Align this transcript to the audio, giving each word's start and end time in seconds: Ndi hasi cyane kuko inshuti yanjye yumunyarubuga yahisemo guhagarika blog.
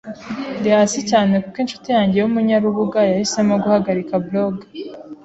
Ndi 0.59 0.69
hasi 0.75 0.99
cyane 1.09 1.33
kuko 1.43 1.57
inshuti 1.63 1.87
yanjye 1.95 2.15
yumunyarubuga 2.17 2.99
yahisemo 3.11 3.53
guhagarika 3.63 4.13
blog. 4.25 4.53